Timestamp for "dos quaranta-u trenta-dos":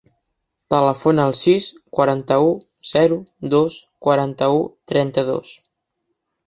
3.55-5.59